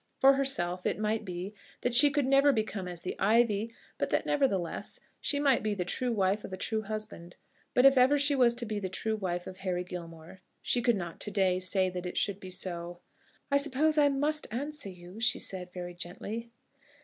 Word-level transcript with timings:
For 0.19 0.33
herself, 0.33 0.87
it 0.87 0.97
might 0.97 1.23
be, 1.23 1.53
that 1.81 1.93
she 1.93 2.09
could 2.09 2.25
never 2.25 2.51
become 2.51 2.87
as 2.87 3.01
the 3.01 3.15
ivy; 3.19 3.71
but 3.99 4.09
that, 4.09 4.25
nevertheless, 4.25 4.99
she 5.19 5.39
might 5.39 5.61
be 5.61 5.75
the 5.75 5.85
true 5.85 6.11
wife 6.11 6.43
of 6.43 6.51
a 6.51 6.57
true 6.57 6.81
husband. 6.81 7.35
But 7.75 7.85
if 7.85 7.99
ever 7.99 8.17
she 8.17 8.33
was 8.33 8.55
to 8.55 8.65
be 8.65 8.79
the 8.79 8.89
true 8.89 9.15
wife 9.15 9.45
of 9.45 9.57
Harry 9.57 9.83
Gilmore, 9.83 10.41
she 10.63 10.81
could 10.81 10.95
not 10.97 11.19
to 11.19 11.29
day 11.29 11.59
say 11.59 11.87
that 11.91 12.07
it 12.07 12.17
should 12.17 12.39
be 12.39 12.49
so. 12.49 12.99
"I 13.51 13.57
suppose 13.57 13.95
I 13.99 14.09
must 14.09 14.47
answer 14.49 14.89
you," 14.89 15.19
she 15.19 15.37
said, 15.37 15.71
very 15.71 15.93
gently. 15.93 16.49